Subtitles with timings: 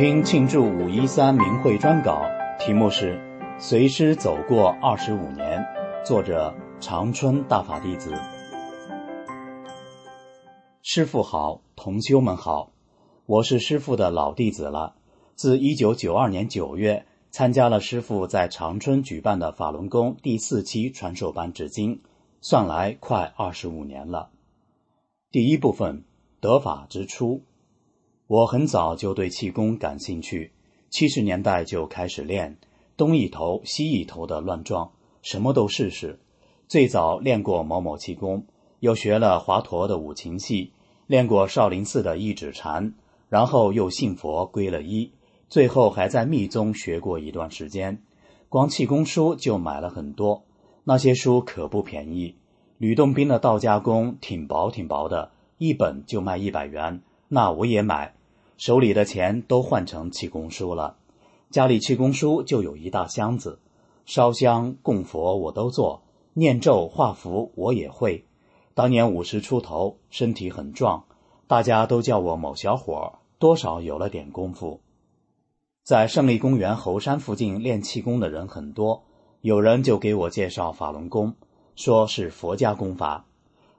[0.00, 2.22] 听庆祝五一三名会专稿，
[2.58, 3.18] 题目是
[3.60, 5.60] 《随师走过二十五年》，
[6.06, 8.14] 作者长春大法弟子。
[10.80, 12.72] 师父好，同修们好，
[13.26, 14.94] 我是师父的老弟子了。
[15.34, 22.00] 自一九九二年九月参加了师父在长春举办的法轮功第四期传授班，至今
[22.40, 24.30] 算来快二十五年了。
[25.30, 26.04] 第一部分
[26.40, 27.42] 得法之初。
[28.30, 30.52] 我很早就对气功感兴趣，
[30.88, 32.58] 七十年代就开始练，
[32.96, 36.20] 东一头西一头的乱撞，什么都试试。
[36.68, 38.46] 最早练过某某气功，
[38.78, 40.70] 又学了华佗的五禽戏，
[41.08, 42.94] 练过少林寺的一指禅，
[43.28, 45.10] 然后又信佛归了一，
[45.48, 48.00] 最后还在密宗学过一段时间。
[48.48, 50.44] 光气功书就买了很多，
[50.84, 52.36] 那些书可不便宜。
[52.78, 58.14] 吕洞宾的道家功挺薄挺薄的，一本就卖一百元，那我也买。
[58.60, 60.98] 手里的钱都换成气功书了，
[61.48, 63.58] 家里气功书就有一大箱子。
[64.04, 66.02] 烧香供佛我都做，
[66.34, 68.26] 念咒画符我也会。
[68.74, 71.04] 当年五十出头，身体很壮，
[71.46, 74.82] 大家都叫我某小伙，多少有了点功夫。
[75.82, 79.04] 在胜利公园猴山附近练气功的人很多，
[79.40, 81.34] 有人就给我介绍法轮功，
[81.76, 83.24] 说是佛家功法。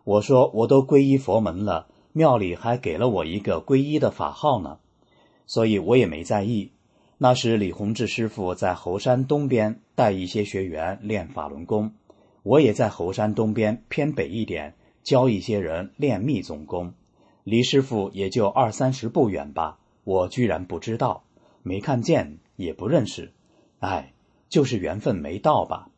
[0.04, 1.86] 我说我都皈依佛门了。
[2.14, 4.80] 庙里还给了我一个皈依的法号呢，
[5.46, 6.72] 所以我也没在意。
[7.18, 11.94] 那时李洪志师傅在猴山东边带一些学员练法轮功，
[12.44, 16.94] 我也在猴山东边偏北一点教一些人练密宗功。
[17.44, 21.24] 离师傅也就二三十步远吧，我居然不知道，
[21.64, 23.32] 没看见，也不认识。
[23.80, 24.14] 哎，
[24.50, 25.90] 就是缘分没到吧。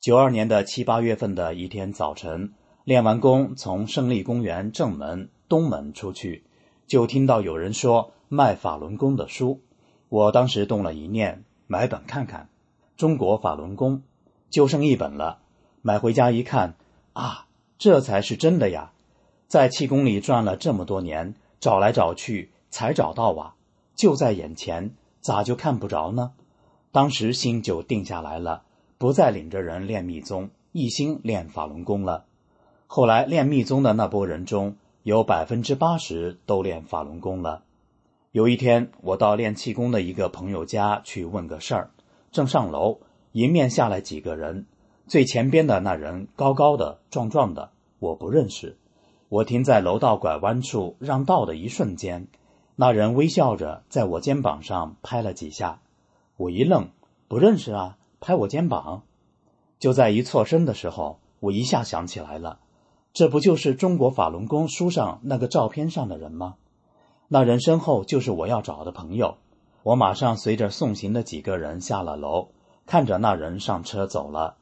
[0.00, 2.52] 九二年的七八月份的一天早晨。
[2.88, 6.44] 练完功，从胜利公园正门东门出去，
[6.86, 9.60] 就听到有人说卖法轮功的书。
[10.08, 12.48] 我当时动了一念，买本看看。
[12.96, 14.04] 中国法轮功
[14.48, 15.40] 就剩一本了，
[15.82, 16.76] 买回家一看，
[17.12, 17.46] 啊，
[17.76, 18.92] 这才是真的呀！
[19.48, 23.54] 在气功里转了这么多年，找来找去才找到啊，
[23.96, 26.32] 就在眼前，咋就看不着呢？
[26.90, 28.62] 当时心就定下来了，
[28.96, 32.24] 不再领着人练密宗，一心练法轮功了。
[32.90, 37.62] 后来练密宗的那波人中有百分之八十都练法轮功了。
[38.32, 41.90] 有一天，我到练气功的一个朋友家去问个事儿，
[42.32, 43.00] 正上楼，
[43.32, 44.64] 迎面下来几个人。
[45.06, 48.78] 最前边的那人高高的、壮壮的，我不认识。
[49.28, 52.26] 我停在楼道拐弯处让道的一瞬间，
[52.74, 55.82] 那人微笑着在我肩膀上拍了几下。
[56.38, 56.88] 我一愣，
[57.28, 59.02] 不认识啊，拍我肩膀。
[59.78, 62.60] 就在一错身的时候，我一下想起来了。
[63.12, 66.56] 这不就是中国法轮功书上那个照片上的人吗？
[67.28, 69.36] 那人身后就是我要找的朋友。
[69.82, 72.48] 我马上随着送行的几个人下了楼，
[72.86, 74.56] 看着那人上车走了。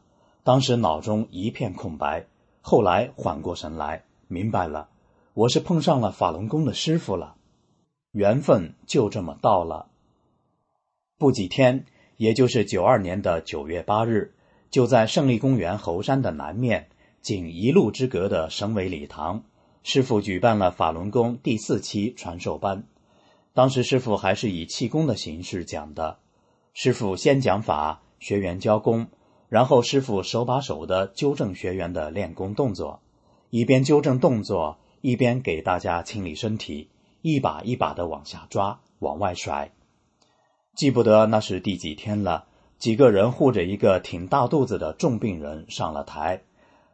[0.44, 2.26] 当时脑中一片空白，
[2.60, 4.88] 后来缓过神来，明白了，
[5.34, 7.34] 我是碰上了法轮功的师傅了，
[8.12, 9.88] 缘分就这么到了。
[11.18, 11.84] 不几天，
[12.16, 14.34] 也就是九二年的九月八日，
[14.71, 16.88] 就在胜利公园猴山的南面。
[17.26, 19.42] 仅一路之隔的省委礼堂，
[19.82, 22.84] 师傅举办了法轮功第四期传授班。
[23.52, 26.20] 当时师傅还是以气功的形式讲的。
[26.72, 29.08] 师傅先讲法，学员教功，
[29.48, 33.02] 然后师傅手把手的纠正学员的练功动作，
[33.50, 36.90] 一边纠正动作，一边给大家清理身体，
[37.22, 39.72] 一把一把的往下抓，往外甩。
[40.76, 42.46] 记不得那是第几天了，
[42.78, 46.42] 几个人护着一个挺大肚子的重病人上了台。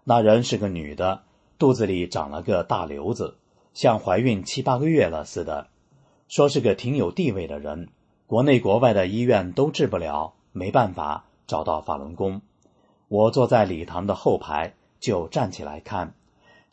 [0.05, 1.23] 那人是个女的，
[1.59, 3.37] 肚子里长了个大瘤子，
[3.73, 5.69] 像怀孕七八个月了似的。
[6.29, 7.89] 说是个挺有地位的人，
[8.27, 12.41] 国内国外的医院都治不了，没办法找到法轮功。
[13.07, 16.15] 我坐在礼堂的后排，就站起来看。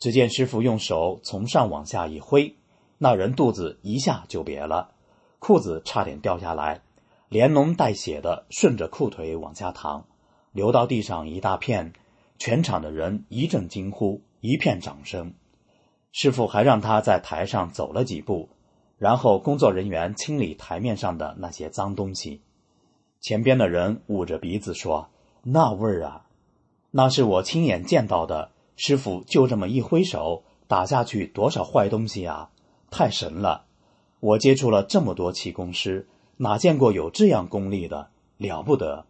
[0.00, 2.56] 只见师傅用手从上往下一挥，
[2.98, 4.92] 那人肚子一下就瘪了，
[5.38, 6.80] 裤子差点掉下来，
[7.28, 10.06] 连脓带血的顺着裤腿往下淌，
[10.52, 11.92] 流到地上一大片。
[12.40, 15.34] 全场的人一阵惊呼，一片掌声。
[16.10, 18.48] 师傅还让他在台上走了几步，
[18.96, 22.40] 然后工作人员清理台面上的那些脏东西。
[23.20, 25.10] 前边的人捂着鼻子说
[25.44, 26.24] ：“那味儿啊，
[26.90, 28.52] 那是我亲眼见到的。
[28.74, 32.48] 师傅就这么一挥手，打下去多少坏东西啊！
[32.90, 33.66] 太神了！
[34.18, 36.08] 我接触了这么多气功师，
[36.38, 38.08] 哪见过有这样功力的，
[38.38, 39.04] 了不得！”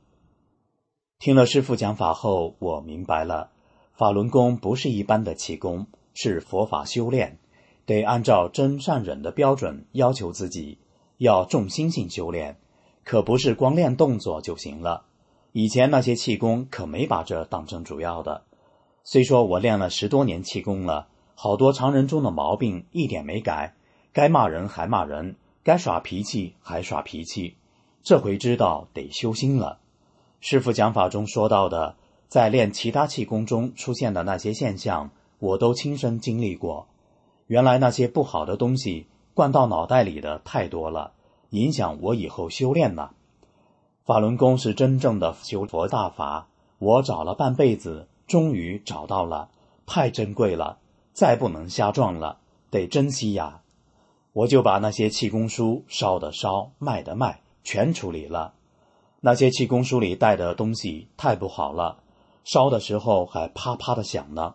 [1.21, 3.51] 听了师傅讲法后，我明白了，
[3.93, 5.87] 法轮功不是一般的气功。
[6.15, 7.39] 是佛法修炼，
[7.85, 10.79] 得按照真善忍的标准要求自己，
[11.19, 12.57] 要重心性修炼，
[13.05, 15.05] 可不是光练动作就行了。
[15.53, 18.45] 以前那些气功可没把这当成主要的。
[19.05, 23.75] 虽说我练了十多年气功了，好多常人中的毛病一点没改，
[24.15, 27.59] 该骂人还骂人，该耍脾气还耍脾气。
[28.03, 29.81] 这回知道得修心了。
[30.41, 31.97] 师傅讲法中说到的，
[32.29, 35.11] 在练其他气功中出现的那些现象。
[35.39, 36.87] 我都亲身经历过，
[37.47, 41.13] 原来那些不好的东西灌到脑袋里的太多了，
[41.49, 43.13] 影响我以后修炼了。
[44.05, 46.49] 法轮功是真正的修佛大法，
[46.79, 49.49] 我找了半辈子，终于找到了，
[49.87, 50.79] 太珍贵了，
[51.15, 52.39] 再不能瞎撞了，
[52.71, 53.63] 得珍惜呀！
[54.35, 58.53] 我就把那些气功书烧的烧，卖的卖，全处理了。
[59.23, 61.99] 那些气功书里带的东西太不好了，
[62.43, 64.55] 烧的时候还啪啪的响呢。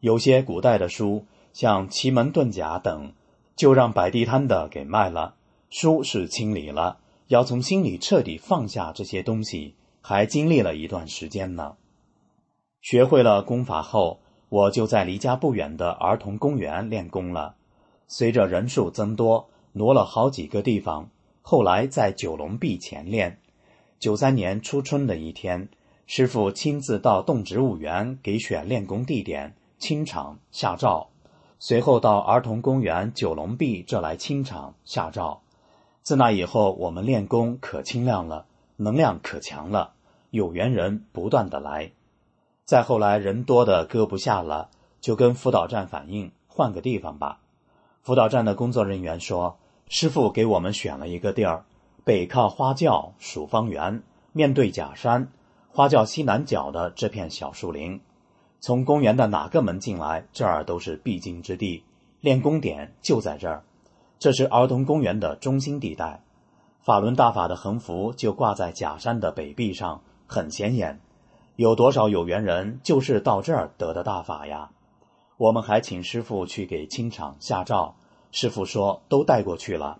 [0.00, 3.12] 有些古代的书，像奇门遁甲等，
[3.56, 5.34] 就让摆地摊的给卖了。
[5.70, 6.98] 书是清理了，
[7.28, 11.76] 要从心里彻底放下这些东西，还经历了一段时间呢。
[12.82, 14.20] 学会了功法后，
[14.50, 17.56] 我就在离家不远的儿童公园练功了。
[18.06, 21.08] 随着人数增多，挪了好几个地方。
[21.40, 23.40] 后来在九龙壁前练。
[23.98, 25.68] 九三年初春的一天，
[26.06, 29.54] 师傅亲自到动植物园给选练功地点。
[29.78, 31.08] 清场下诏，
[31.58, 35.42] 随后到儿童公园九龙壁这来清场下诏。
[36.02, 38.46] 自那以后，我们练功可清亮了，
[38.76, 39.92] 能量可强了，
[40.30, 41.92] 有缘人不断的来。
[42.64, 44.70] 再后来人多的搁不下了，
[45.02, 47.40] 就跟辅导站反映换个地方吧。
[48.00, 49.58] 辅导站的工作人员说
[49.88, 51.66] ：“师傅给我们选了一个地儿，
[52.06, 55.32] 北靠花轿蜀方园，面对假山，
[55.68, 58.00] 花轿西南角的这片小树林。”
[58.62, 61.82] 从公园的哪个门进来，这儿都是必经之地。
[62.20, 63.64] 练功点就在这儿，
[64.20, 66.22] 这是儿童公园的中心地带。
[66.80, 71.00] 法轮大法的横幅就挂在假山的北壁上，很显眼。
[71.56, 74.70] 有多少有缘人就是到这儿得的大法呀？
[75.38, 77.96] 我们还请师傅去给清场下诏，
[78.30, 79.98] 师傅说都带过去了。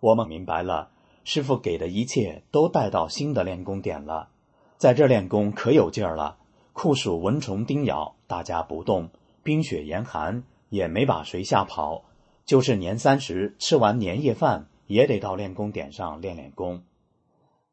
[0.00, 0.90] 我们明白了，
[1.24, 4.28] 师傅给的一切都带到新的练功点了，
[4.76, 6.36] 在这练功可有劲儿了。
[6.72, 9.08] 酷暑蚊虫叮咬，大家不动；
[9.42, 12.04] 冰雪严寒，也没把谁吓跑。
[12.44, 16.82] 就是年三十吃完年夜饭，也得到练功点上练练功。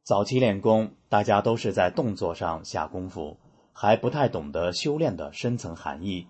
[0.04, 3.38] 早期练功，大家都是在动作上下功夫，
[3.74, 6.28] 还不太懂得修炼的深层含义。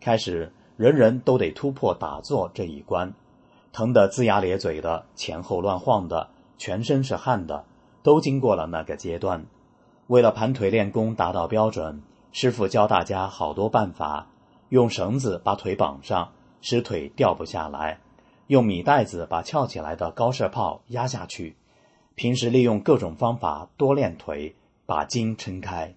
[0.00, 3.12] 开始，人人都得突破打坐这一关，
[3.72, 6.30] 疼得龇牙咧嘴的，前后乱晃的，
[6.64, 7.64] 全身是汗的，
[8.04, 9.46] 都经过了那个阶段。
[10.06, 12.00] 为了盘腿练功达到标准。
[12.30, 14.28] 师傅教大家好多办法：
[14.68, 17.98] 用绳子把腿绑上，使腿掉不下来；
[18.46, 21.56] 用米袋子把翘起来的高射炮压下去。
[22.14, 24.54] 平时利用各种方法多练腿，
[24.86, 25.96] 把筋撑开。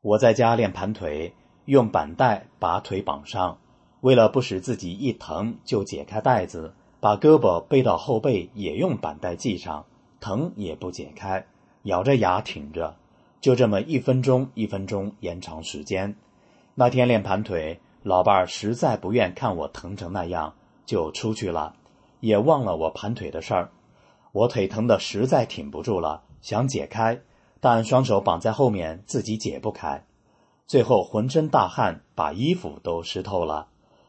[0.00, 1.34] 我在家练盘腿，
[1.66, 3.58] 用板带把腿绑上，
[4.00, 6.72] 为了不使自己一疼就解开带子，
[7.04, 9.84] 把胳膊背到后背也用板带系上，
[10.20, 11.44] 疼也不解开，
[11.82, 12.96] 咬着牙挺着。
[13.42, 16.16] 就这么一分钟一分钟延长时间。
[16.74, 20.54] 那天练盘腿，老伴儿实在不愿看我疼成那样，
[20.86, 21.74] 就出去了，
[22.20, 23.70] 也忘了我盘腿的事儿。
[24.32, 27.20] 我腿疼的实在挺不住了，想解开，
[27.60, 30.06] 但双手绑在后面，自己解不开。
[30.66, 33.66] 最后浑身大汗，把衣服都湿透了。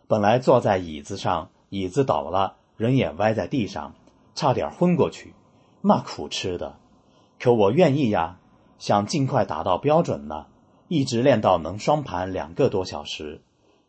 [0.07, 3.93] 本来坐在椅子上，椅子倒了，人也歪在地上，
[4.33, 5.33] 差点昏过去。
[5.81, 6.77] 那苦吃的，
[7.39, 8.39] 可我愿意呀。
[8.77, 10.47] 想尽快达到标准呢，
[10.89, 13.41] 一直练到能双盘两个多小时。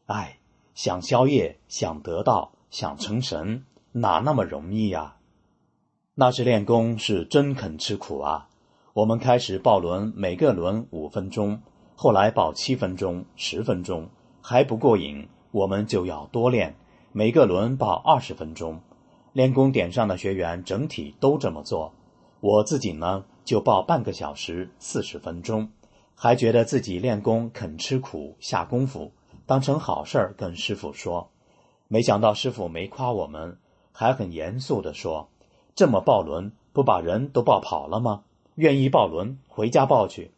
[0.06, 0.38] 哎，
[0.74, 5.16] 想宵夜，想得到，想成神，哪那么容易呀？
[6.14, 8.48] 那是练功是真肯吃苦啊！
[8.92, 11.60] 我们开始抱轮，每个轮五分钟，
[11.96, 14.08] 后来抱七分钟、十分钟，
[14.40, 16.76] 还不过瘾，我们就要多练，
[17.18, 18.78] 每个轮报二十分钟。
[19.32, 21.94] 练功点上的学员整体都这么做，
[22.40, 23.24] 我自己呢？
[23.42, 25.70] 就报半个小时四十分钟，
[26.14, 29.12] 还觉得自己练功肯吃苦下功夫，
[29.46, 31.30] 当成好事儿跟师傅说。
[31.88, 33.56] 没想到师傅没夸我们，
[33.92, 35.30] 还很严肃地说
[35.74, 38.24] ：“这么抱轮，不把人都抱跑了吗？
[38.56, 40.32] 愿意抱轮，回家抱去。”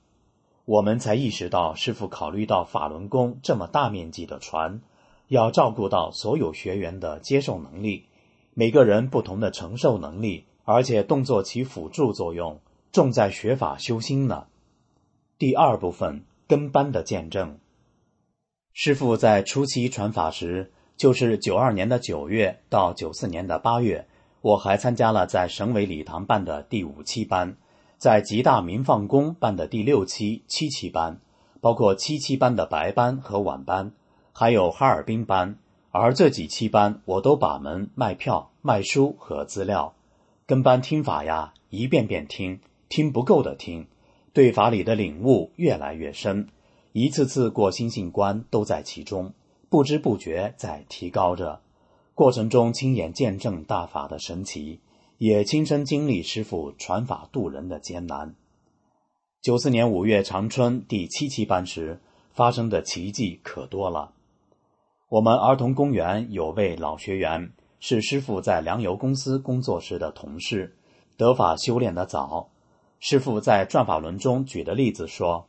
[0.64, 4.80] 我们才意识到，师傅考虑到法轮功这么大面积的传，
[5.28, 8.06] 要照顾到所有学员的接受能力，
[8.54, 12.60] 每个人不同的承受能力，而且动作起辅助作用，
[12.92, 14.46] 重在学法修心呢。
[15.38, 17.58] 第二部分跟班的见证，
[18.72, 24.08] 师傅在初期传法时，就是九二年的九月到九四年的八月，
[24.40, 27.56] 我还参加了在省委礼堂办的第五期班。
[27.98, 31.20] 在吉大民放宫办的第六期、七期班，
[31.60, 33.92] 包括七期班的白班和晚班，
[34.38, 35.58] 还有哈尔滨班。
[35.90, 39.96] 而这几期班，我都把门卖票、卖书和资料，
[40.46, 43.88] 跟班听法呀，一遍遍听，听不够的听，
[44.32, 46.46] 对法理的领悟越来越深，
[46.92, 49.32] 一次次过心性关都在其中，
[49.68, 51.60] 不知不觉在提高着。
[52.14, 54.78] 过程中亲眼见证大法的神奇。
[55.18, 58.36] 也亲身经历师傅传法度人的艰难。
[59.42, 64.12] 九四年五月长春第七期班时发生的奇迹可多了。
[65.10, 67.50] 我们儿童公园有位老学员，
[67.80, 70.76] 是师傅在粮油公司工作时的同事，
[71.16, 72.50] 得法修炼的早。
[73.00, 75.48] 师傅在转法轮中举的例子说：“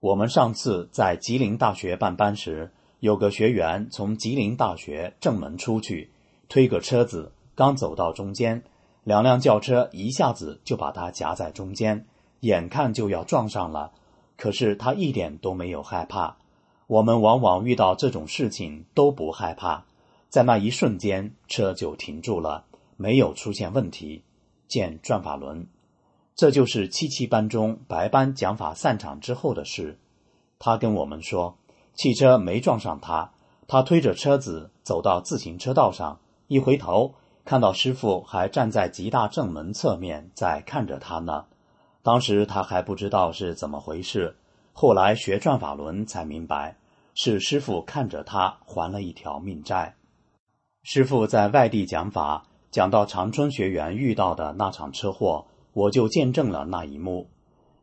[0.00, 6.10] 我们上次在吉林大学办班时，有个学员从吉林大学正门出去，
[6.48, 8.64] 推个车子。”刚走到中间，
[9.04, 12.04] 两辆轿车一下子就把他夹在中间，
[12.40, 13.92] 眼看就要撞上了。
[14.36, 16.36] 可是他一点都没有害怕。
[16.86, 19.84] 我们往往遇到这种事情都不害怕，
[20.28, 22.64] 在那一瞬间车就停住了，
[22.96, 24.22] 没有出现问题。
[24.68, 25.66] 见转法轮，
[26.34, 29.98] 这就是七七班中白班讲法散场之后的事。
[30.58, 31.56] 他跟我们说，
[31.94, 33.32] 汽车没撞上他，
[33.68, 37.14] 他推着车子走到自行车道上，一回头。
[37.44, 41.44] 看到师傅还站在吉大正门侧面在看着他呢，
[42.02, 44.36] 当时他还不知道是怎么回事，
[44.78, 46.76] 后来学转法轮才明白，
[47.14, 49.94] 是师傅看着他还了一条命债。
[50.82, 57.30] 师傅在外地讲法，讲到长春学员遇到的那场车祸，我就见证了那一幕。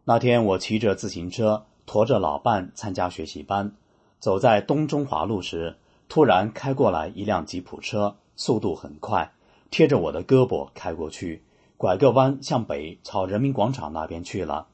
[0.03, 3.73] 那天我骑着自行车，驮着老伴参加学习班，
[4.19, 9.31] 走在东中华路时，突然开过来一辆吉普车，速度很快。
[9.71, 11.41] 贴着我的胳膊开过去，
[11.75, 14.67] 拐个弯向北朝人民广场那边去了。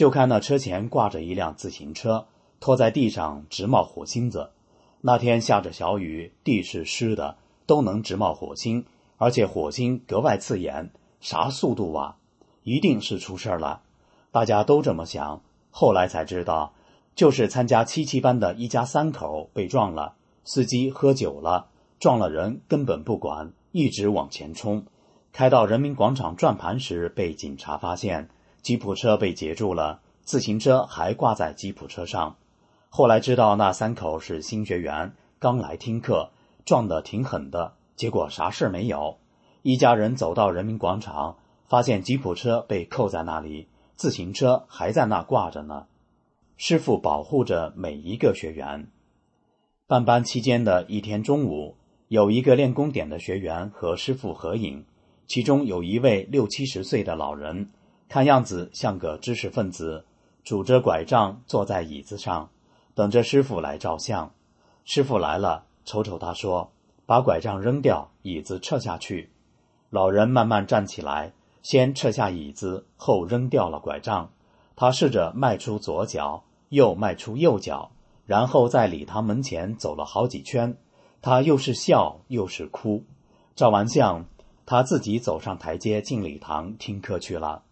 [0.00, 2.26] 就看那车前挂着一辆自行车，
[2.58, 4.48] 拖在地上直冒火星子。
[5.02, 8.86] 那天下着小雨，地是湿的，都能直冒火星，
[9.18, 10.90] 而且火星格外刺眼。
[11.20, 12.16] 啥速度啊？
[12.62, 13.82] 一定是出事了。
[14.30, 15.42] 大家都这么想。
[15.70, 16.72] 后来才知道，
[17.14, 20.14] 就是参加七七班的一家三口被撞了，
[20.44, 23.52] 司机喝酒了，撞了人根本不管。
[23.72, 24.86] 一直往前冲，
[25.30, 28.30] 开到人民广场转盘时被警察发现，
[28.62, 32.36] 吉普车被截住了，自行车还挂在吉普车上。
[32.88, 36.30] 后来知道那三口是新学员，刚来听课，
[36.64, 39.18] 撞得挺狠的，结果啥事没有。
[39.62, 41.36] 一家人走到人民广场，
[41.68, 45.86] 发现吉普车被扣在那里，自行车还在那挂着呢。
[46.56, 48.88] 师傅保护着每一个学员。
[49.86, 51.76] 办班期间的一天中午。
[52.08, 54.84] 有一个练功点的学员和师傅合影，
[55.28, 57.70] 其中有一位六七十岁的老人，
[58.10, 60.04] 看样子像个知识分子，
[60.42, 62.50] 拄着拐杖坐在椅子上，
[62.92, 64.32] 等着师傅来照相。
[64.84, 66.72] 师傅来了，瞅瞅他说
[67.06, 69.30] ：“把拐杖扔掉，椅子撤下去。”
[69.90, 74.32] 老人慢慢站起来，先撤下椅子，后扔掉了拐杖。
[74.74, 77.92] 他试着迈出左脚，又迈出右脚，
[78.26, 80.76] 然后在礼堂门前走了好几圈。
[81.22, 83.04] 他又是笑又是哭，
[83.54, 84.24] 照完相，
[84.66, 87.62] 他自己走上台阶进礼堂听课去了。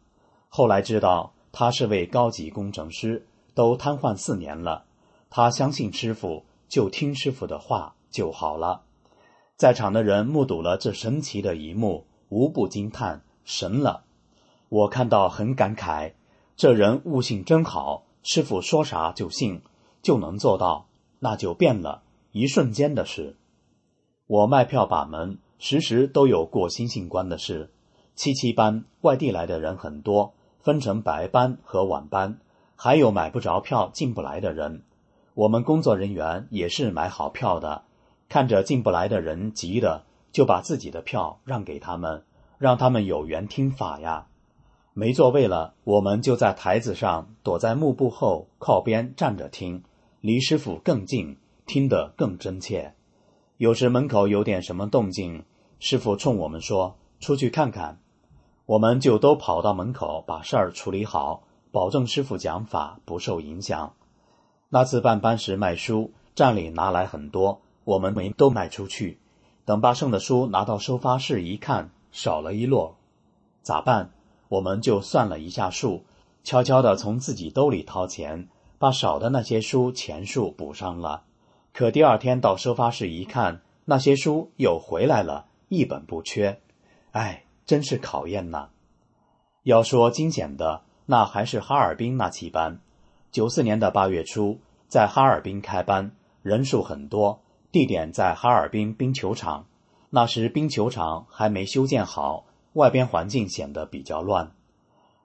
[0.49, 4.87] 后来知道他是位高级工程师，都瘫痪四年了。
[5.31, 8.83] 他相信师傅，就听师傅的话就好了。
[9.57, 14.05] 在场的人目睹了这神奇的一幕，无不惊叹神了。
[14.69, 16.13] 我看到很感慨，
[16.57, 19.63] 这人悟性真好，师傅说啥就信，
[20.03, 20.87] 就能做到，
[21.19, 22.03] 那就变了。
[22.33, 23.37] 一瞬间的事，
[24.27, 27.71] 我卖票把门，时时都有过星星关的事。
[28.15, 30.35] 七七班外地来的人很多，
[30.69, 32.41] 分成白班和晚班，
[32.77, 34.83] 还有买不着票进不来的人。
[35.33, 37.85] 我们工作人员也是买好票的，
[38.29, 42.23] 看着进不来的人急的，就把自己的票让给他们，
[42.59, 44.27] 让他们有缘听法呀。
[44.93, 49.83] 没座位了，我们就在台子上躲在幕布后靠边站着听，
[50.21, 52.93] 离师傅更近，听得更真切。
[53.57, 55.45] 有时门口有点什么动静，
[55.79, 57.99] 师傅冲我们说：“出去看看。”
[58.69, 63.95] 我们就都跑到门口把事儿处理好，保证师傅讲法不受影响。
[64.69, 69.19] 那次办班时卖书，站里拿来很多，我们没都卖出去。
[69.65, 72.93] 等把剩的书拿到收发室一看，少了一摞，
[73.63, 74.11] 咋办？
[74.51, 76.05] 我们就算了一下数，
[76.45, 81.23] 悄悄地从自己兜里掏钱，把少的那些书钱数补上了。
[81.73, 86.61] 可第二天到收发室一看，那些书又回来了，一本不缺。
[87.13, 88.71] 哎，真是考验呐！
[89.63, 92.81] 要说惊险的，那还是哈尔滨那期班。
[93.31, 94.59] 九四年的八月初，
[94.89, 97.43] 在哈尔滨开班，人数很多。
[97.71, 99.67] 地点在哈尔滨冰球场，
[100.09, 104.53] 那时冰球场还没修建好，外边环境显得比较乱。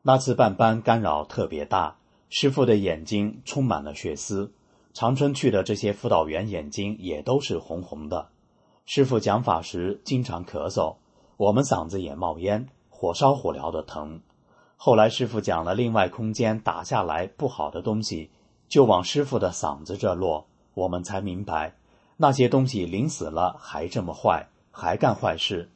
[0.02, 1.96] 那次办班干扰特别大，
[2.28, 4.52] 师傅的眼睛充满了血丝，
[4.94, 8.28] 长春去的这些辅导员眼睛也都是红红的。
[8.86, 10.98] 师傅讲法时经常咳嗽，
[11.38, 14.22] 我们嗓子也冒烟，火烧火燎的疼。
[14.78, 18.30] 后来师傅讲了另外空间打下来不好的东西，
[18.68, 21.76] 就往师傅的嗓子这落，我们才明白。
[22.18, 25.70] 那些东西临死了还这么坏，还干坏事。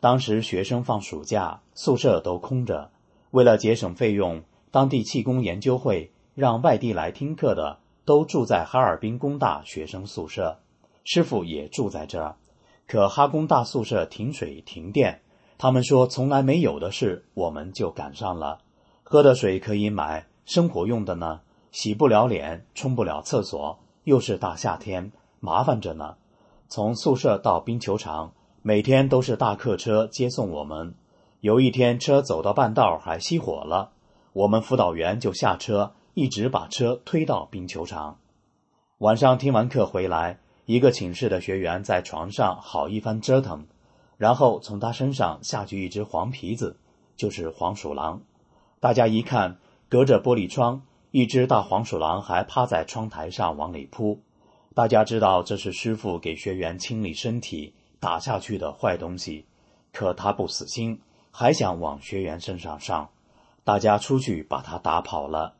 [0.00, 2.90] 当时学生放暑假，宿舍都空着。
[3.30, 10.58] 为了节省费用，当地气功研究会让外地来听课的都住在哈尔滨工大学生宿舍，
[11.04, 12.36] 师傅也住在这儿。
[12.86, 15.22] 可哈工大宿舍停水停电，
[15.56, 18.58] 他们说从来没有的事，我们就赶上了。
[19.02, 21.40] 喝的水可以买，生活用的呢？
[21.72, 25.10] 洗不了脸，冲不了厕所，又是大夏天。
[25.40, 26.16] 麻烦着呢，
[26.68, 30.94] 从宿舍到冰球场，每天都是大客车接送我们。
[31.40, 33.90] 有一天车走到半道还熄火了，
[34.32, 38.18] 我们辅导员就下车，一直把车推到冰球场。
[38.98, 43.66] 晚上听完课回来，一个寝室的学员在床上好一番折腾，
[44.16, 46.78] 然后从他身上下去一只黄皮子，
[47.16, 48.22] 就是黄鼠狼。
[48.80, 54.20] 大家一看，隔着玻璃窗，一只大黄鼠狼还趴在窗台上往里扑。
[54.74, 59.44] 大家知道这是师傅给学员清理身体打下去的坏东西，
[59.92, 61.00] 可他不死心，
[61.30, 63.10] 还想往学员身上上。
[63.62, 65.54] 大家出去把他打跑了。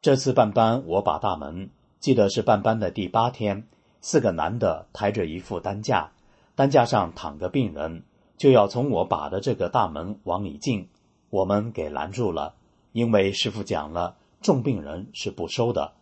[0.00, 3.66] 这次办班，我把大门记得是办班的第八天，
[4.08, 6.12] 四个男的抬着一副担架，
[6.54, 8.04] 担架上躺个病人，
[8.36, 10.88] 就要从我把的这个大门往里进，
[11.28, 12.54] 我们给拦住了，
[12.92, 15.94] 因为师傅讲了，重病人是不收的。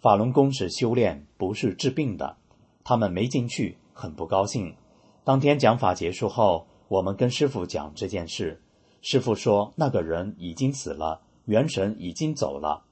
[0.00, 2.36] 法轮功是修炼，不是治病的。
[2.82, 4.74] 他们没进去，很不高兴。
[5.22, 8.60] 当天讲法结束后，我们跟师傅讲这件事。
[9.02, 12.82] 师傅说那个人已经死了，元神已经走了。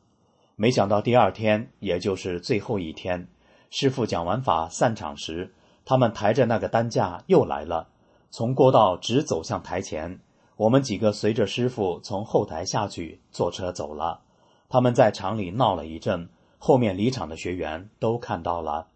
[0.54, 3.26] 没想到第二天，也就是最后一天，
[3.70, 5.54] 师傅讲完法散场时，
[5.84, 7.88] 他们抬着那个担架又来了，
[8.30, 10.20] 从过道直走向台前。
[10.56, 14.20] 我们几个随着师傅从后台下去，坐车走了。
[14.68, 16.28] 他们在厂里闹了一阵。
[16.62, 18.88] 后面离场的学员都看到了。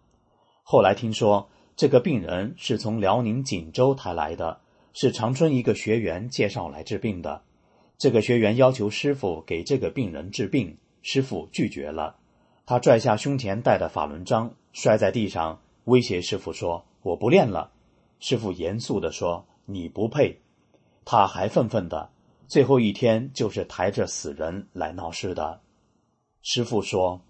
[0.65, 4.61] 后来听说这个病人是从辽宁锦州抬来的，
[4.93, 7.41] 是长春一个学员介绍来治病的。
[7.97, 12.17] 这个学员要求师傅给这个病人治病，师傅拒绝了。
[12.67, 17.73] 他拽下胸前戴的法轮章，摔在地上，威胁师傅说：“我不练了。”
[18.21, 20.43] 师傅严肃地说：“你不配。”
[21.07, 22.11] 他还愤愤的，
[22.47, 25.63] 最后一天就是抬着死人来闹事的。
[26.43, 27.23] 师傅说。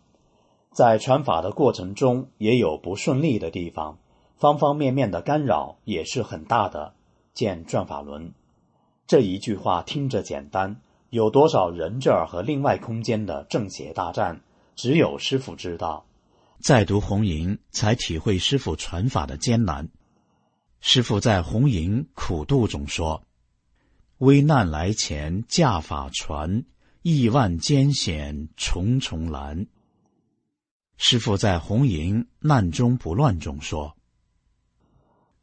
[0.72, 3.98] 在传法的过程中，也有不顺利的地方，
[4.34, 6.94] 方方面面的干扰也是很大的。
[7.32, 8.32] 见转法轮，
[9.06, 10.80] 这一句话听着简单，
[11.10, 14.40] 有多少人这儿和另外空间的正邪大战，
[14.74, 16.06] 只有师傅知道。
[16.64, 19.90] 再读红营，才体会师傅传法的艰难。
[20.80, 23.22] 师傅在红营苦度中说
[24.16, 26.64] ：“危难来前驾法传，
[27.02, 29.66] 亿万艰险重重拦。”
[30.96, 33.98] 师傅在《红营难中不乱》中说：“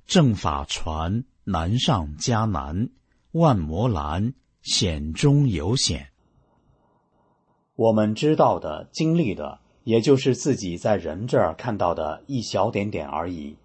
[0.07, 2.89] 正法传难上加难，
[3.31, 6.11] 万魔拦险中有险。”
[7.77, 13.55] 我们知道的、经历的，也就是自己在人这儿看到的一小点点而已。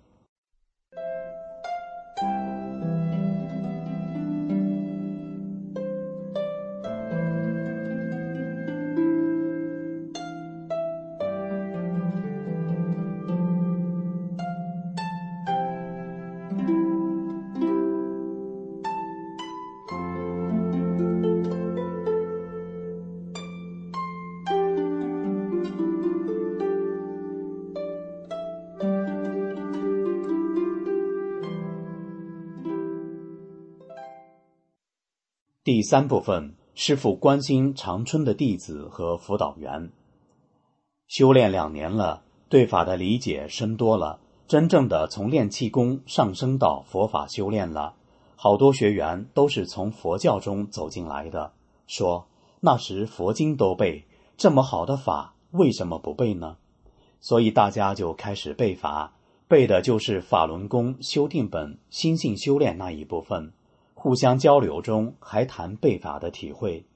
[35.67, 39.91] 第三部分，师傅关心长春的弟子和辅导员。
[41.09, 47.97] 修炼两年了，对法的理解深多了，真正的从练气功上升到佛法修炼了。
[48.37, 51.53] 好多学员都是从佛教中走进来的，
[51.89, 52.29] 说
[52.61, 54.05] 那时佛经都背，
[54.37, 56.59] 这么好的法为什么不背呢？
[57.19, 59.17] 所以大家就开始背法，
[59.49, 63.53] 背的就是法轮功修订本心性修炼那一部分。
[64.07, 66.87] 互相交流中还谈背法的体会。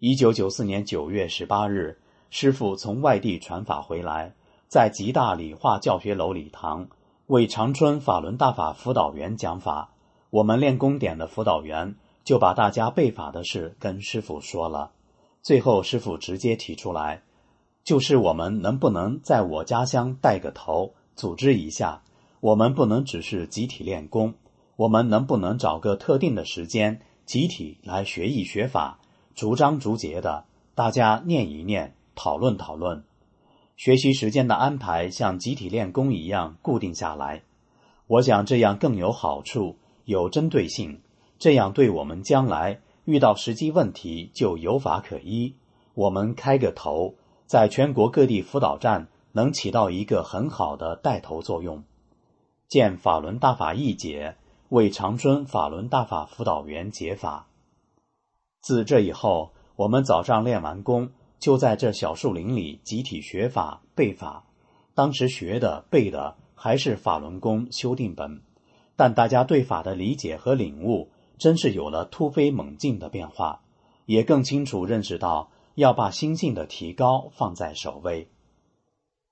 [0.00, 4.34] 一九九四年九月十八日，师傅从外地传法回来，
[4.66, 6.88] 在吉大理化教学楼礼堂
[7.28, 9.92] 为长春法轮大法辅导员讲法。
[10.30, 11.94] 我们练功点的辅导员
[12.24, 14.90] 就把大家背法的事跟师傅说了。
[15.40, 17.22] 最后，师傅直接提出来，
[17.84, 22.02] 就是我们能不能在我家乡带个头，组织一下？
[22.40, 24.34] 我们不能只是集体练功。
[24.76, 28.98] 我们能不能找个特定的时间，集体来学艺学法，
[29.34, 33.04] 逐章逐节的，大家念一念，讨论讨论，
[33.76, 37.42] 学习时间的安排像集体练功一样固定下来。
[38.06, 41.00] 我想这样更有好处，有针对性，
[41.38, 45.54] 这样对我们将来遇到实际问题就有法可依。
[45.94, 47.14] 我们开个头，
[47.46, 51.84] 在全国各地辅导站能起到一个很好的带头作用。
[52.66, 54.36] 见法轮大法一解。
[54.74, 57.46] 为长春法轮大法辅导员解法。
[58.60, 64.46] 自这以后，我们早上练完功，就在这小树林里集体学法背法。
[64.92, 68.42] 当时学的背的还是法轮功修订本，
[68.96, 71.08] 但大家对法的理解和领悟
[71.38, 73.62] 真是有了突飞猛进的变化，
[74.06, 78.28] 也更清楚认识到要把心性的提高放在首位。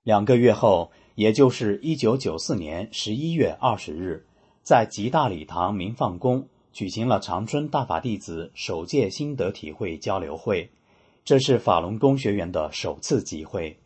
[0.05, 4.29] 两个月后，也就是一九九四年十一月二十日。
[4.63, 10.71] 在吉大礼堂明放宫举行了长春大法弟子首届心得体会交流会，
[11.25, 13.77] 这是法轮功学员的首次集会。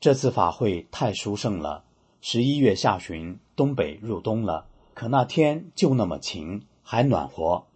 [0.00, 1.84] 这次法会太殊胜了。
[2.20, 7.66] 十一月下旬，东北入冬了，可那天就那么晴，还暖和。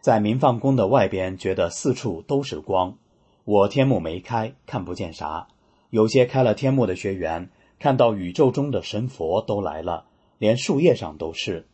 [0.00, 2.96] 在明放宫的外边，觉得四处都是光。
[3.44, 5.48] 我天幕没开，看不见啥。
[5.90, 10.06] 有些开了天幕的学员，看到宇宙中的神佛都来了，
[10.38, 11.66] 连树叶上都是。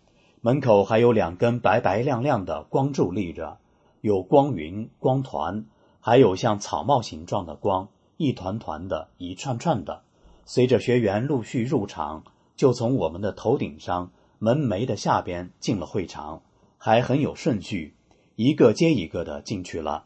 [0.46, 3.58] 门口还有两根白白亮亮的光柱立着，
[4.00, 5.64] 有光云、光团，
[5.98, 10.02] 还有像草帽形状的光，一团团的，一串串的。
[10.44, 12.22] 随着学员陆续入场，
[12.54, 16.42] 就从我们的头顶上门楣的下边进了会场，
[16.78, 17.96] 还很有顺序，
[18.36, 20.04] 一个接一个的进去了。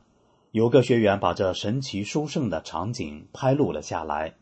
[0.52, 4.36] 有个学员把这神奇殊胜的场景拍录了下来。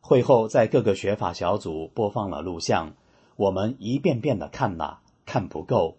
[0.00, 2.94] 会后，在各个学法小组播放了录像，
[3.36, 4.98] 我们一遍遍的看呐。
[5.26, 5.96] 看不够，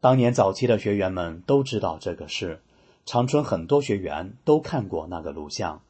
[0.00, 2.60] 当年早期的学员们都知道这个事，
[3.04, 5.82] 长春很多学员都看过那个录像。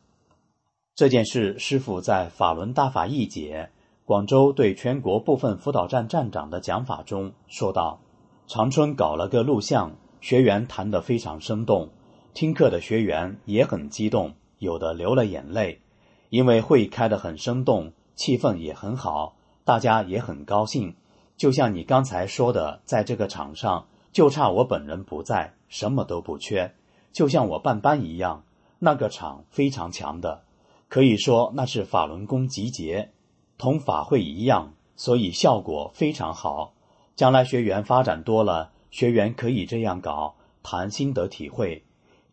[0.95, 3.71] 这件事，师傅在法轮大法一解
[4.05, 8.01] 广州对全国部分辅导站站长的讲法中说道
[8.47, 11.91] ：“长春搞了个录像，学员谈得非常生动，
[12.35, 15.81] 听课的学员也很激动，有的流了眼泪，
[16.29, 20.95] 因为会开得很生动，气氛也很好，大家也很高兴。”
[21.43, 26.73] 就像你刚才说的，在这个场上就差我本人不在，什么都不缺，
[27.11, 28.45] 就像我办班一样。
[28.79, 30.45] 那个场非常强的，
[30.89, 33.11] 可以说那是法轮功集结，
[33.59, 36.75] 同法会一样，所以效果非常好。
[37.17, 41.83] 将来学员发展多了，学员可以这样搞，谈心得体会。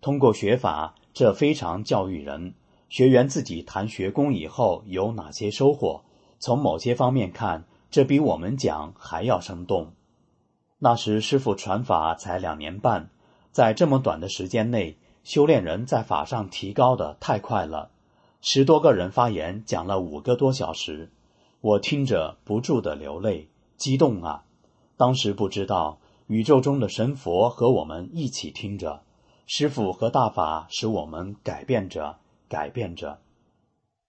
[0.02, 2.54] 通过学法，这非常教育人。
[2.90, 6.04] 学员自己谈学功以后有哪些收获？
[6.38, 7.64] 从某些方面看。
[7.92, 9.94] 这比我们讲还要生动。
[10.78, 13.10] 那时师傅传法才两年半，
[13.52, 17.92] 在这么短的时间内，修炼人在法上提高的太快了。
[18.42, 21.12] 十多个人发言，讲了五个多小时，
[21.62, 24.46] 我听着不住的流泪，激动啊！
[24.96, 29.02] 当时不知道宇宙中的神佛和我们一起听着，
[29.46, 33.20] 师傅和大法使我们改变着，改变着。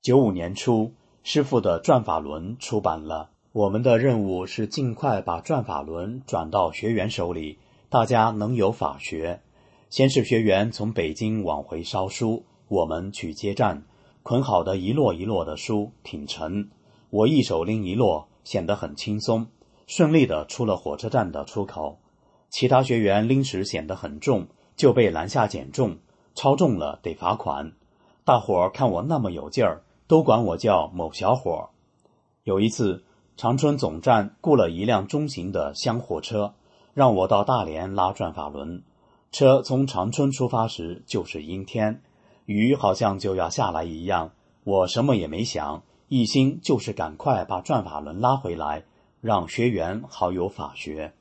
[0.01, 3.31] 九五年初，师傅的《转法轮》出版了。
[3.53, 7.59] 我们的任务是尽快把转法轮转到学员手里，
[7.89, 9.41] 大家能有法学。
[9.89, 13.83] 先是学员从北京往回捎书，我们去接站，
[14.23, 16.71] 捆好的一摞一摞的书挺沉，
[17.11, 19.49] 我一手拎一摞，显得很轻松，
[19.89, 21.99] 顺利的出了火车站的出口。
[22.51, 25.99] 其他学员拎时显得很重，就被拦下减重，
[26.37, 27.73] 超重了得罚款。
[28.25, 31.69] 大伙儿看我那么有劲儿，都管我叫某小伙儿。
[32.45, 33.03] 有一次。
[33.41, 36.53] 长春总站雇了一辆中型的厢货车，
[36.93, 38.83] 让我到大连拉转法轮。
[39.33, 42.03] 车从长春出发时就是阴天，
[42.45, 44.33] 雨好像就要下来一样。
[44.63, 48.85] 我什么也没想，一心就是赶快把转法轮拉回来，
[49.23, 51.15] 让学员好有法学。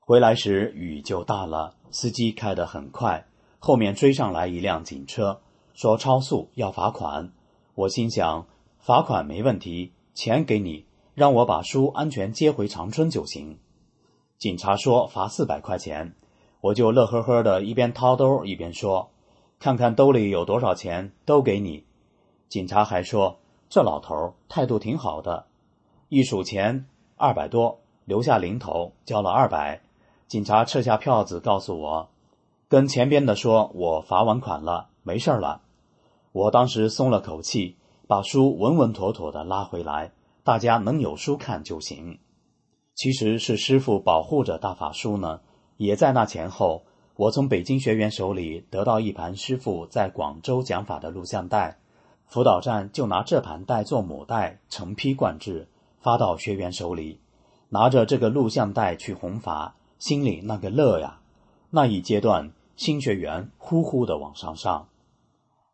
[0.00, 3.24] 回来时雨就大了，司机开得很快，
[3.60, 5.40] 后面追上来一辆警车，
[5.74, 7.30] 说超速要罚款。
[7.76, 8.48] 我心想，
[8.80, 10.85] 罚款没问题，钱给你，
[11.16, 13.58] 让我把书安全接回长春就行。
[14.36, 16.14] 警察说罚四百块钱，
[16.60, 19.08] 我就乐呵呵的一边掏兜一边说
[19.58, 21.84] ：“看看兜里有多少钱，都给你。”
[22.50, 23.38] 警察还说
[23.70, 25.46] 这老头态度挺好的，
[26.10, 26.84] 一数钱
[27.16, 29.80] 二百多，留下零头，交了二百。
[30.28, 32.10] 警察撤下票子，告诉我，
[32.68, 35.62] 跟前边的说，我罚完款了，没事了。
[36.32, 37.76] 我当时松了口气，
[38.06, 40.12] 把书稳稳妥妥的拉回来，
[40.46, 42.20] 大家能有书看就行。
[42.94, 45.40] 其实是师傅保护着大法书呢。
[45.76, 46.84] 也在那前后，
[47.16, 51.78] 我从北京学员手里得到一盘师傅在广州讲法的录像带，
[52.26, 55.66] 辅导站就拿这盘带做母带，成批灌制，
[55.98, 57.18] 发到学员手里，
[57.70, 59.74] 拿着这个录像带去弘法。
[59.98, 61.18] 心里那个乐呀！
[61.70, 64.86] 那一阶段，新学员呼呼的往上上。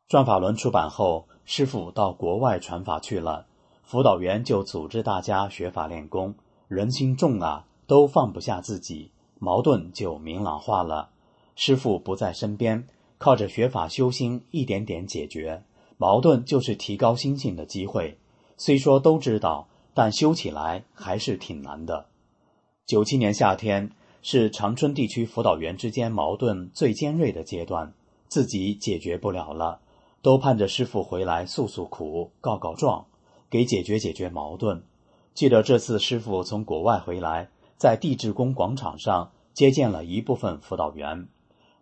[0.08, 3.46] 转法轮出版后，师傅到国外传法去了，
[3.82, 6.34] 辅导员就组织大家学法练功。
[6.68, 11.10] 人心重啊，都放不下自己，矛盾就明朗化了。
[11.54, 12.86] 师傅不在身边，
[13.18, 15.62] 靠着学法修心，一点点解决
[15.98, 18.18] 矛盾，就是提高心性的机会。
[18.56, 22.06] 虽说都知道，但修起来还是挺难的。
[22.86, 23.92] 九七年夏天。
[24.24, 27.92] 是长春地区辅导员之间矛盾最尖锐的阶段，
[28.28, 29.80] 自己解决不了了，
[30.22, 33.04] 都盼着师傅回来诉诉苦、告告状，
[33.52, 34.82] 给解决解决矛盾。
[35.34, 41.28] 记得这次师傅从国外回来，在地质宫广场上接见了一部分辅导员。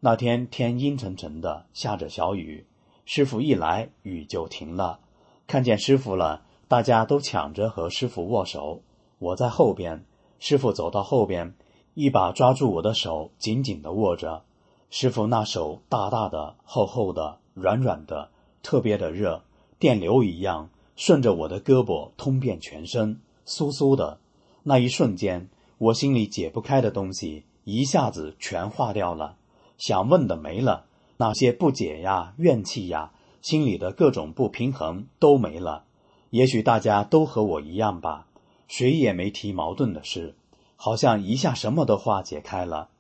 [0.01, 2.67] 那天天阴沉沉的，下着小雨，
[3.05, 4.99] 师傅一来，雨就停了。
[5.47, 8.83] 看见师傅了，大家都抢着和师傅握手。
[9.21, 10.05] 我在后边，
[10.41, 11.55] 师傅走到后边。
[11.95, 14.43] 一把抓住我的手，紧紧的握着。
[14.91, 18.31] 师傅那手大大的、厚厚的、软软的，
[18.61, 19.45] 特别的热，
[19.79, 24.19] 电流一样顺着我的胳膊通遍全身，酥酥的。
[24.65, 29.39] 那一瞬间，我心里解不开的东西一下子全化掉了，
[29.79, 30.85] 想问的没了，
[31.17, 35.85] 那些不解呀、怨气呀，心里的各种不平衡都没了。
[36.29, 38.27] 也许大家都和我一样吧，
[38.69, 40.35] 谁也没提矛盾的事。
[40.77, 42.91] 好像一下什么都化解开了，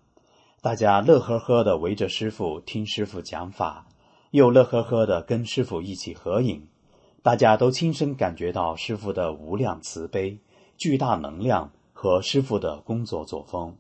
[0.63, 3.87] 大家乐呵呵的围着师傅听师傅讲法，
[4.31, 6.67] 又乐呵呵的跟师傅一起合影，
[7.23, 10.39] 大家都亲身感觉到师傅的无量慈悲、
[10.77, 13.77] 巨大能量和师傅的工作作风。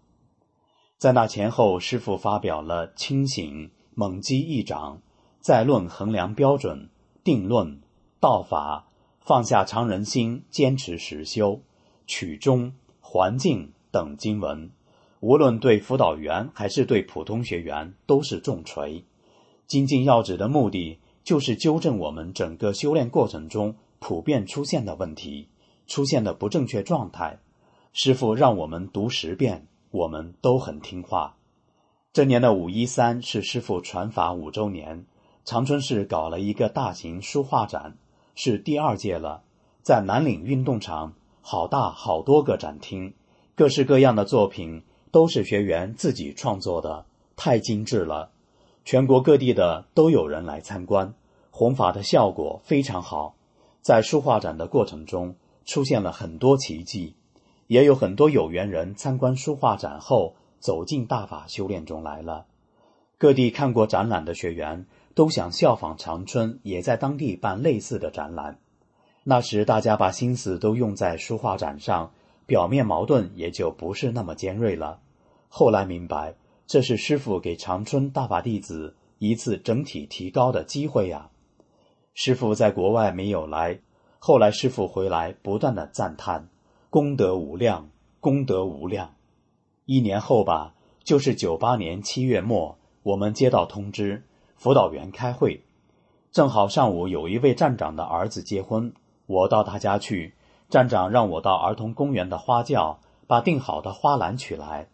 [0.98, 5.00] 在那前后，师傅发表了清醒、猛击一掌、
[5.40, 6.90] 再论衡量标准、
[7.24, 7.80] 定论、
[8.20, 8.88] 道法、
[9.20, 11.60] 放下常人心、坚持实修、
[12.06, 13.72] 曲中、环境。
[13.92, 14.70] 等经文，
[15.18, 19.04] 无论对辅导员还是对普通学员，都是重锤。
[19.66, 25.48] 精进要旨的目的，就是纠正我们整个修炼过程中普遍出现的问题，
[25.86, 27.38] 出现的不正确状态。
[27.92, 31.36] 师傅让我们读十遍，我们都很听话。
[32.12, 35.04] 这年的五一三是师傅传法五周年，
[35.44, 37.96] 长春市搞了一个大型书画展，
[38.34, 39.42] 是第二届了，
[39.82, 43.14] 在南岭运动场，好大好多个展厅。
[43.54, 47.04] 各式各样的作品都是学员自己创作的，
[47.36, 48.30] 太精致了。
[48.84, 51.14] 全国各地的都有人来参观，
[51.50, 53.34] 弘法的效果非常好。
[53.80, 57.14] 在书画展的过程中，出现了很多奇迹，
[57.66, 62.46] 也有很多有缘人参观书画展后走进大法修炼中来了。
[63.18, 68.58] 各地看过展览的学员都想效仿长春，也在当地办类似的展览。
[69.24, 72.12] 那时大家把心思都用在书画展上。
[72.46, 74.98] 表面矛盾也就不是那么尖锐了。
[75.48, 76.34] 后来明白，
[76.70, 81.28] 这是师傅给长春大法弟子一次整体提高的机会呀。
[82.14, 83.80] 师傅在国外没有来，
[84.20, 86.48] 后来师傅回来，不断的赞叹
[86.88, 87.88] 功德无量，
[88.20, 89.16] 功德无量。
[89.84, 94.22] 一年后吧，就是九八年七月末，我们接到通知，
[94.54, 95.64] 辅导员开会，
[96.30, 98.94] 正好上午有一位站长的儿子结婚，
[99.26, 100.34] 我到他家去。
[100.68, 104.86] 站长让我到儿童公园的花轿把订好的花篮取来。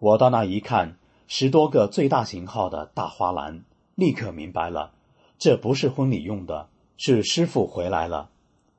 [0.00, 0.96] 我到那一看，
[1.32, 3.62] 十多个最大型号的大花篮，
[3.94, 4.90] 立刻明白了，
[5.38, 6.66] 这不是婚礼用的，
[6.96, 8.30] 是师傅回来了。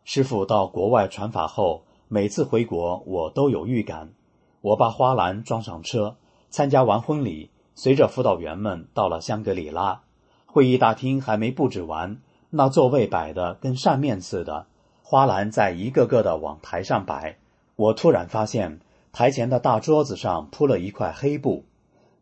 [0.03, 4.11] 师傅到国外传法后，每次回国我都有预感。
[4.59, 6.17] 我把花篮装上车，
[6.49, 10.01] 参加完婚礼，随着辅导员们到了香格里拉。
[10.45, 14.65] 会议大厅还没布置完，那座位摆的跟扇面似的，
[15.03, 17.37] 花篮在一个个的往台上摆。
[17.77, 18.81] 我突然发现，
[19.13, 21.63] 台前的大桌子上铺了一块黑布。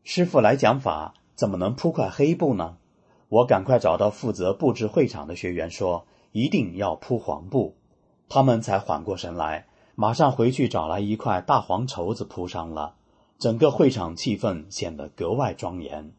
[0.03, 2.77] 师傅来讲法，怎么能铺块黑布呢？
[3.27, 7.75] 我赶快找到负责布置会场的学员，说一定要铺黄布。
[8.27, 12.95] 他们才缓过神来，马上回去找来一块大黄绸子铺上了。
[13.37, 16.11] 整个会场气氛显得格外庄严。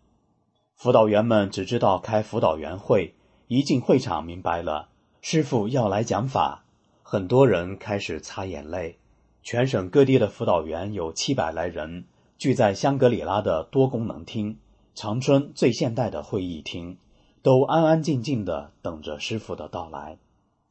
[0.74, 3.14] 辅导员们只知道开辅导员会，
[3.48, 4.88] 一进会场明白了，
[5.20, 6.64] 师傅要来讲法，
[7.02, 8.98] 很多人开始擦眼泪。
[9.42, 12.04] 全省各地的辅导员有七百来人，
[12.40, 14.56] 聚在香格里拉的多功能厅，
[14.94, 16.96] 长春最现代的会议厅，
[17.42, 20.16] 都安安静静的等着师傅的到来。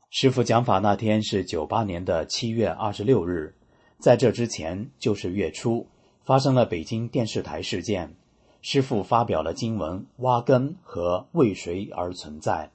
[0.09, 3.53] 师傅讲法那天是九八年的七月二十六日，
[3.99, 5.85] 在这之前就是月初，
[6.23, 8.15] 发生了北京电视台事件。
[8.63, 12.71] 师傅发表了经文《挖根》和《为谁而存在》。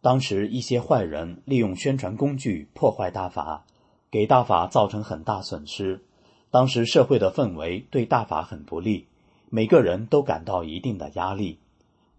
[0.00, 3.66] 当时一些坏人利用宣传工具破坏大法，
[4.10, 6.02] 给大法造成很大损失。
[6.54, 9.08] 当时社会的氛围对大法很不利，
[9.50, 11.58] 每个人都感到一定的压力。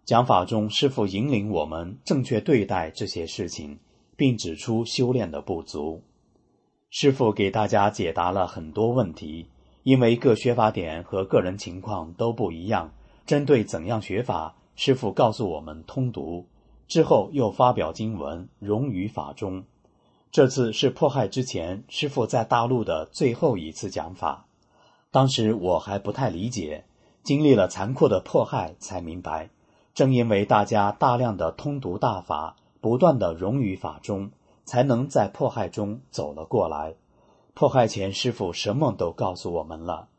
[0.03, 3.79] 讲法中，师父引领我们正确对待这些事情，
[4.17, 6.03] 并指出修炼的不足。
[6.89, 9.47] 师父给大家解答了很多问题。
[9.83, 12.91] 因为各学法点和个人情况都不一样，
[13.25, 16.45] 针对怎样学法，师父告诉我们通读
[16.89, 19.63] 之后又发表经文，融于法中。
[20.31, 24.47] 这次是迫害之前，师父在大陆的最后一次讲法。
[25.11, 26.85] 当时我还不太理解，
[27.23, 29.49] 经历了残酷的迫害才明白，
[29.93, 34.31] 正因为大家大量的通读大法，不断的融于法中，
[34.65, 36.95] 才能在迫害中走了过来。
[37.53, 40.09] 迫害前，师傅什么都告诉我们了。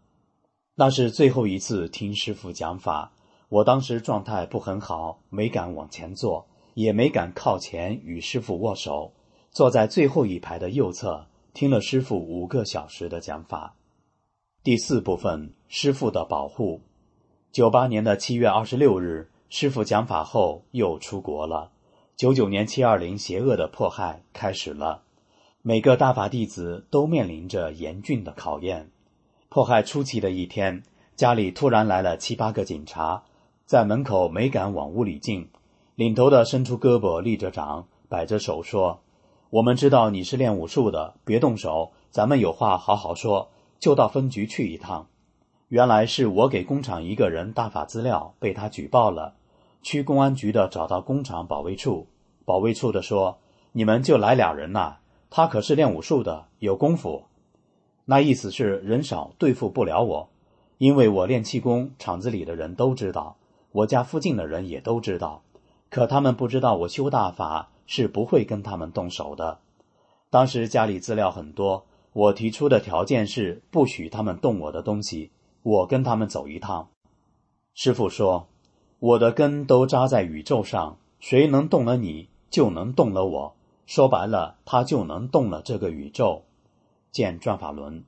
[0.76, 3.12] 那是最后一次听师傅讲法，
[3.50, 9.12] 我当时状态不很好，没敢往前坐，也没敢靠前与师傅握手，
[9.56, 13.74] 坐在最后一排的右侧，听了师傅五个小时的讲法。
[14.62, 16.82] 第四部分，师傅的保护。
[17.52, 21.70] 九八年的七月二十六日，师傅讲法后又出国了。
[22.16, 25.04] 九九年七二零邪恶的迫害开始了。
[25.62, 28.90] 每个大法弟子都面临着严峻的考验。
[29.48, 30.82] 迫害初期的一天，
[31.14, 33.22] 家里突然来了七八个警察，
[33.64, 35.48] 在门口没敢往屋里进。
[35.94, 39.00] 领头的伸出胳膊，立着掌，摆着手说
[39.50, 43.50] ：“我们知道你是练武术的，别动手，咱们有话好好说。
[43.78, 45.06] 就到分局去一趟。”
[45.68, 49.34] 原来是我给工厂一个人大法资料，被他举报了。
[49.82, 52.06] 区公安局的找到工厂保卫处，
[52.44, 53.38] 保卫处的说
[53.72, 57.24] ：“你们就来俩人呐。”他可是练武术的，有功夫。
[58.04, 60.28] 那意思是人少对付不了我，
[60.78, 63.36] 因为我练气功，厂子里的人都知道，
[63.72, 65.42] 我家附近的人也都知道。
[65.90, 69.58] 可他们不知道我修大法是不会跟他们动手的。
[70.30, 75.30] 当时家里资料很多，我提出的条件是不许他们动我的东西，
[75.62, 76.88] 我跟他们走一趟。
[77.74, 78.48] 师傅说
[78.98, 86.42] ：“我的根都扎在宇宙上，谁能动了你，就能动了我。”说白了，他就能动了这个宇宙。
[87.12, 88.04] 见转法轮，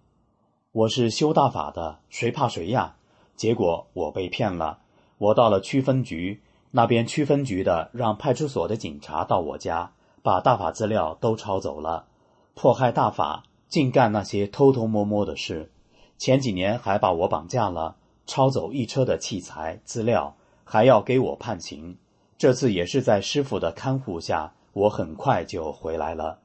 [0.73, 2.97] 我是修大法的，谁怕谁呀？
[3.37, 4.81] 结果我被骗了。
[5.19, 12.07] 我到了区分局，那边区分局的让派出所的警察到我家，把大法资料都抄走了。
[12.55, 15.71] 迫害大法，净干那些偷偷摸摸的事。
[16.19, 21.97] 前几年还把我绑架了，抄走一车的器材资料，还要给我判刑。
[22.37, 24.53] 这次也是在师傅的看护下。
[24.75, 26.39] 我很快就回来了。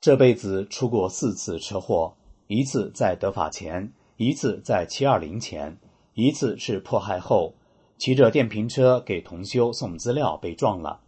[0.00, 2.14] 这辈子出过四次车祸，
[2.46, 5.76] 一次在得法前，一次在七二零前，
[6.14, 7.52] 一次是迫害后，
[7.96, 11.00] 骑着电瓶车给同修送资料被撞了。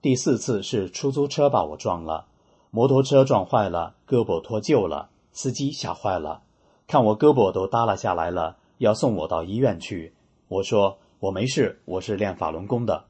[0.00, 2.26] 第四次是出租车把我撞了，
[2.70, 6.42] 摩托车撞坏了，胳膊脱臼了，司机吓坏了，
[6.86, 10.12] 看我胳膊都耷拉下来了，要送我到医院去。
[10.48, 13.04] 我说我没事，我是练法轮功的。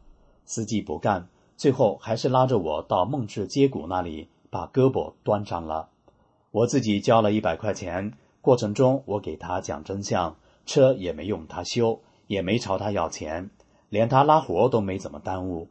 [0.45, 1.29] 司机不干。
[1.57, 5.89] 最后还是拉着我到梦至接骨那里，把胳膊端上了。
[6.51, 13.51] 我自己交了一百块钱，过程中我给他讲真相，车也没用他修，也没朝他要钱，
[13.89, 15.69] 连他拉活都没怎么耽误。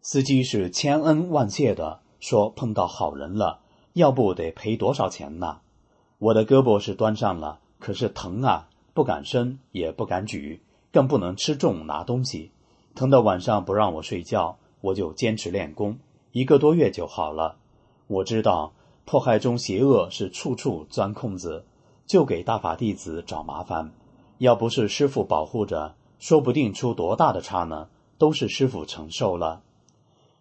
[0.00, 3.60] 司机是千恩万谢的，说碰到好人了，
[3.92, 5.60] 要不得赔多少钱呢？
[6.18, 10.62] 我的胳膊是端上了，可是疼啊，不敢伸，也不敢举，
[10.92, 12.50] 更不能吃重拿东西，
[12.94, 14.58] 疼的晚上不让我睡觉。
[14.80, 16.00] 我就坚持练功，
[16.32, 17.54] 一个多月就好了。
[18.08, 18.72] 我知道
[19.04, 21.64] 迫害中邪恶是处处钻空子，
[22.04, 23.92] 就给大法弟子找麻烦。
[24.42, 27.88] 要不是师傅保护着，说不定出多大的差呢，
[28.18, 29.62] 都是师傅承受了。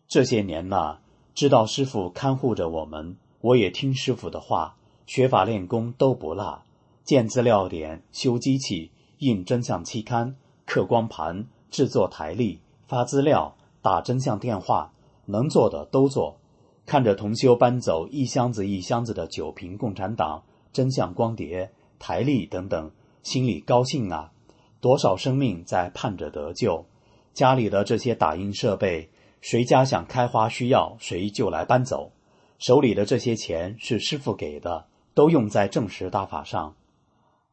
[0.08, 0.98] 这些年呐，
[1.36, 4.76] 知道师傅看护着我们，我也听师傅的话，
[5.06, 6.64] 学法练功都不落，
[7.04, 8.90] 建资料点、修机器、
[9.20, 10.36] 印真相期刊、
[10.66, 14.94] 刻光盘、制作台历、发资料、打真相电话，
[15.28, 16.40] 能做的都做。
[16.88, 20.42] 看着同修搬走一箱子一箱子的酒瓶共产党、
[20.74, 22.90] 真相光碟、台历等等，
[23.24, 24.32] 心里高兴啊！
[24.80, 26.86] 多少生命在盼着得救？
[27.34, 29.10] 家里的这些打印设备，
[29.42, 32.12] 谁家想开花需要，谁就来搬走。
[32.58, 36.76] 手里的这些钱是师傅给的，都用在正实大法上。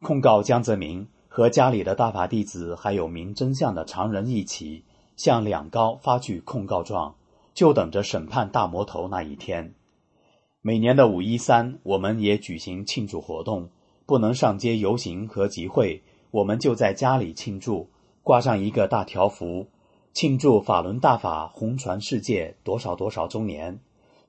[0.00, 4.84] 控告江泽民和家里的大法弟子，还有明真相的常人一起，
[5.16, 7.14] 向两高发去控告状。
[7.54, 9.74] 就等着审判大魔头那一天。
[10.60, 13.70] 每年的五一三，我们也举行庆祝活动，
[14.08, 17.90] 不能上街游行和集会，我们就在家里庆祝，
[18.22, 19.66] 挂上一个大条幅，
[20.14, 23.78] 庆祝法轮大法红传世界多少多少周年，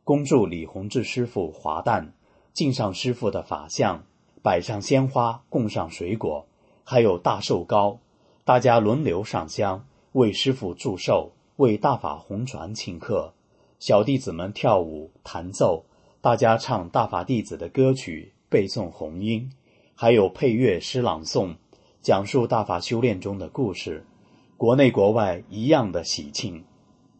[0.04, 2.12] 恭祝李洪志师傅华诞，
[2.52, 4.04] 敬上师傅的法像，
[4.44, 6.46] 摆上鲜花，供上水果，
[6.84, 8.00] 还有大寿糕，
[8.44, 11.32] 大家轮流上香，为师傅祝寿。
[11.56, 13.34] 为大法红传庆贺，
[13.80, 15.86] 小弟子们跳舞弹奏，
[16.20, 19.50] 大家唱大法弟子的歌曲，背诵红音，
[20.02, 21.58] 还有配乐诗朗诵，
[22.02, 24.06] 讲述大法修炼中的故事，
[24.56, 26.64] 国内国外一样的喜庆。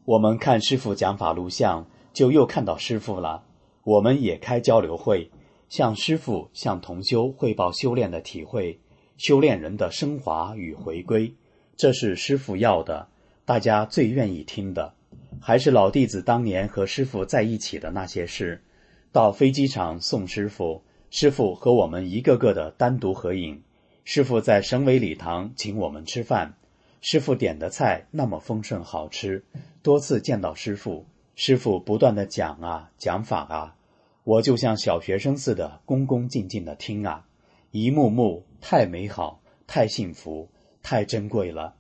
[0.06, 3.44] 我们看师傅讲法录像，就又看到师傅了。
[3.84, 5.30] 我们也开交流会，
[5.68, 8.80] 向师傅向同修汇报修炼的体会，
[9.18, 11.34] 修炼人的升华与回归，
[11.76, 13.10] 这是师傅要的。
[13.44, 14.94] 大家最愿意听的，
[15.42, 18.64] 还是老弟子当年和师傅在一起的那些事。
[19.12, 20.82] 到飞机场送师傅，
[21.12, 23.64] 师傅和我们一个个的单独合影。
[24.06, 26.54] 师傅在省委礼堂请我们吃饭，
[27.02, 29.44] 师傅点的菜那么丰盛好吃。
[29.82, 31.06] 多次见到师傅，
[31.36, 33.76] 师傅不断的讲啊讲法啊，
[34.24, 37.26] 我就像小学生似的恭恭敬敬的听啊，
[37.72, 40.50] 一幕幕太美好，太幸福，
[40.82, 41.76] 太珍贵了。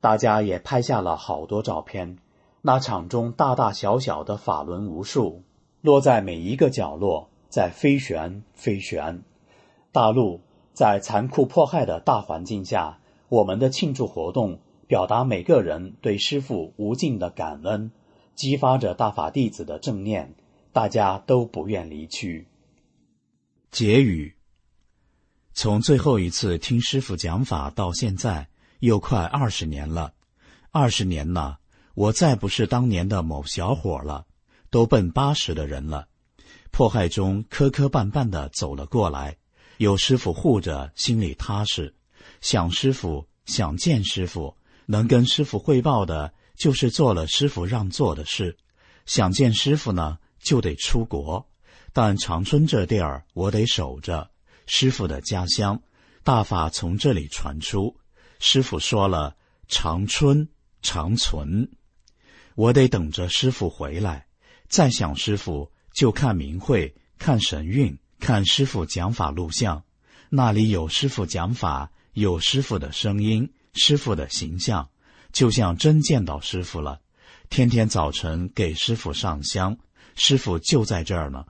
[0.00, 2.18] 大家也拍下了好多照片，
[2.62, 5.42] 那场中大大小小的法轮无数，
[5.80, 9.22] 落在每一个角落，在飞旋飞旋。
[9.90, 10.42] 大陆
[10.74, 12.98] 在残酷迫害的大环境下，
[13.30, 17.90] 我们的庆祝活动表达每个人对师父无尽的感恩，
[18.34, 20.34] 激发着大法弟子的正念，
[20.70, 22.46] 大家都不愿离去。
[23.70, 24.34] 结语：
[25.54, 28.48] 从最后一次听师傅讲法到现在。
[28.80, 30.12] 又快二十年了，
[30.72, 31.60] 二十年了，
[31.94, 34.26] 我再不是当年的某小伙了，
[34.68, 36.08] 都奔八十的人了。
[36.76, 39.38] 迫害中磕磕绊绊的走了过来，
[39.78, 41.94] 有师傅护着，心里踏实。
[42.42, 44.54] 想师傅，想见师傅，
[44.84, 48.58] 能跟师傅汇报的，就是做了师傅让做的事。
[49.06, 51.48] 想见师傅呢，就得出国，
[51.94, 54.30] 但长春这地儿我得守着，
[54.66, 55.80] 师傅的家乡，
[56.22, 57.96] 大法从这里传出。
[58.38, 59.34] 师傅说了
[59.66, 60.46] ：“长春
[60.82, 61.70] 长存，
[62.54, 64.26] 我得等着师傅回来。
[64.68, 69.82] 再想师傅，就看明慧，看神韵，看师傅讲法录像。
[70.28, 74.90] 那里有师傅讲法，有师傅的声音，师傅的形象，
[75.32, 77.00] 就像真见到师傅了。
[77.48, 79.78] 天天早晨给师傅上香，
[80.16, 81.46] 师傅就在这儿呢。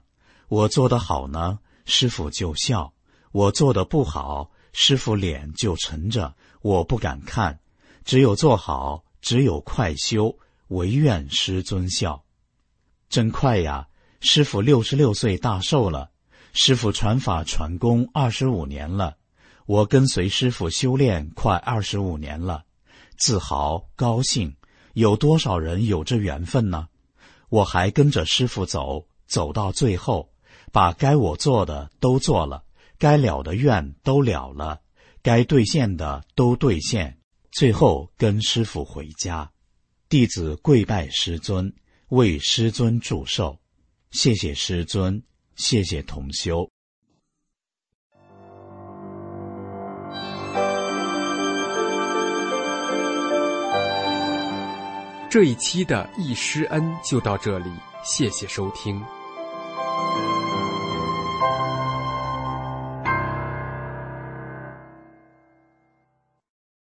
[0.47, 2.93] 我做得好呢，师傅就笑；
[3.33, 6.33] 我做的不好，师傅脸就沉着。”
[6.63, 7.59] 我不敢看，
[8.05, 10.37] 只有做好，只有快修，
[10.69, 12.23] 唯愿师尊笑。
[13.09, 13.87] 真快呀！
[14.19, 16.09] 师傅六十六岁大寿了，
[16.53, 19.17] 师傅传法传功二十五年了，
[19.65, 22.63] 我跟随师傅修炼快二十五年了，
[23.17, 24.55] 自豪高兴。
[24.93, 26.87] 有多少人有这缘分呢？
[27.49, 30.31] 我还跟着师傅走，走到最后，
[30.71, 32.63] 把该我做的都做了，
[32.97, 34.81] 该了的愿都了了。
[35.21, 37.19] 该兑现的都兑现，
[37.51, 39.51] 最后跟师傅回家。
[40.09, 41.71] 弟子跪拜师尊，
[42.09, 43.59] 为师尊祝寿。
[44.11, 45.21] 谢谢师尊，
[45.55, 46.69] 谢谢同修。
[55.29, 57.69] 这一期的易师恩就到这里，
[58.03, 59.03] 谢谢收听。